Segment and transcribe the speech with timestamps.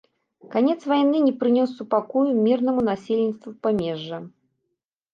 [0.53, 4.17] Канец вайны не прынёс супакою мірнаму насельніцтву памежжа.